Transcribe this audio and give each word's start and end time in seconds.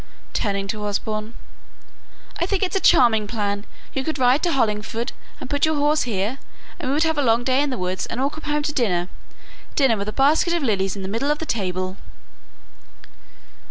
turning 0.33 0.65
to 0.67 0.83
Osborne. 0.83 1.35
"I 2.39 2.47
think 2.47 2.63
it's 2.63 2.75
a 2.75 2.79
charming 2.79 3.27
plan! 3.27 3.67
You 3.93 4.03
could 4.03 4.17
ride 4.17 4.41
to 4.41 4.51
Hollingford 4.51 5.11
and 5.39 5.47
put 5.47 5.61
up 5.61 5.65
your 5.65 5.75
horse 5.75 6.01
here, 6.01 6.39
and 6.79 6.89
we 6.89 6.95
could 6.95 7.03
have 7.03 7.19
a 7.19 7.21
long 7.21 7.43
day 7.43 7.61
in 7.61 7.69
the 7.69 7.77
woods 7.77 8.07
and 8.07 8.19
all 8.19 8.31
come 8.31 8.51
home 8.51 8.63
to 8.63 8.73
dinner 8.73 9.09
dinner 9.75 9.97
with 9.97 10.09
a 10.09 10.13
basket 10.13 10.53
of 10.53 10.63
lilies 10.63 10.95
in 10.95 11.03
the 11.03 11.07
middle 11.07 11.29
of 11.29 11.37
the 11.37 11.45
table!" 11.45 11.97